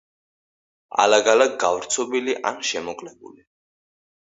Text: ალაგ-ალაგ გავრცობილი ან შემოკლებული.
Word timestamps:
ალაგ-ალაგ 1.03 1.53
გავრცობილი 1.65 2.37
ან 2.53 2.59
შემოკლებული. 2.73 3.41